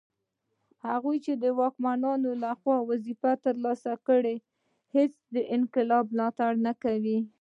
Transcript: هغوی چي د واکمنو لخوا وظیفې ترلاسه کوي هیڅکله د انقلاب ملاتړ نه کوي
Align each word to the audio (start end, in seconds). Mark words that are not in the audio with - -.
هغوی 0.87 1.17
چي 1.25 1.33
د 1.43 1.45
واکمنو 1.59 2.11
لخوا 2.43 2.77
وظیفې 2.89 3.33
ترلاسه 3.45 3.93
کوي 4.07 4.35
هیڅکله 4.95 5.31
د 5.35 5.37
انقلاب 5.55 6.05
ملاتړ 6.15 6.51
نه 6.65 6.73
کوي 6.83 7.17